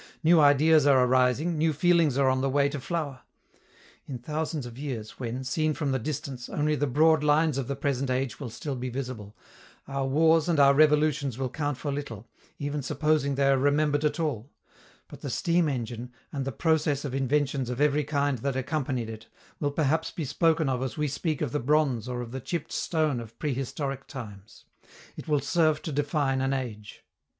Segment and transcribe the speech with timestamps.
[0.23, 3.21] New ideas are arising, new feelings are on the way to flower.
[4.07, 7.75] In thousands of years, when, seen from the distance, only the broad lines of the
[7.75, 9.37] present age will still be visible,
[9.87, 12.27] our wars and our revolutions will count for little,
[12.57, 14.49] even supposing they are remembered at all;
[15.07, 19.27] but the steam engine, and the procession of inventions of every kind that accompanied it,
[19.59, 22.71] will perhaps be spoken of as we speak of the bronze or of the chipped
[22.71, 24.65] stone of prehistoric times:
[25.15, 27.05] it will serve to define an age.